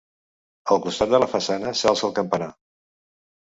[0.75, 2.49] Al costat de la façana s'alça el campanar.